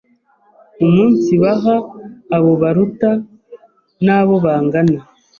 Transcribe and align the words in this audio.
umunsibaha 0.85 1.75
abo 2.35 2.51
baruta 2.61 3.11
n’abo 4.05 4.35
bangana. 4.45 4.99